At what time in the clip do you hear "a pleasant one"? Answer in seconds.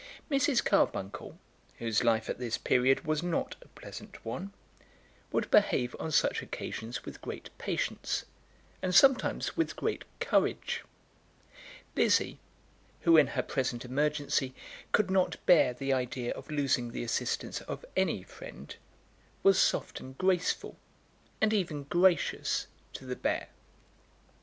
3.61-4.51